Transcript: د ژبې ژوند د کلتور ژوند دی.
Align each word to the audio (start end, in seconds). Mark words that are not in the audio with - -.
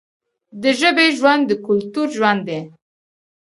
د 0.61 0.63
ژبې 0.79 1.07
ژوند 1.17 1.43
د 1.47 1.51
کلتور 1.65 2.07
ژوند 2.17 2.41
دی. 2.49 2.59